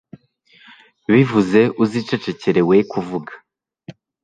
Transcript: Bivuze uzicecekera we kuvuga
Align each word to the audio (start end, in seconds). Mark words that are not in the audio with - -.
Bivuze 1.11 1.61
uzicecekera 1.83 2.61
we 2.69 2.77
kuvuga 2.91 3.31